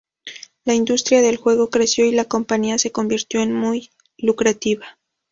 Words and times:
La 0.65 0.73
industria 0.73 1.21
del 1.21 1.37
juego 1.37 1.69
creció, 1.69 2.03
y 2.05 2.11
la 2.11 2.25
compañía 2.25 2.79
se 2.79 2.91
convirtió 2.91 3.43
en 3.43 3.53
muy 3.53 3.91
lucrativa. 4.17 4.97